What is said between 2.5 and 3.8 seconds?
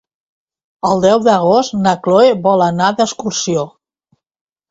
anar d'excursió.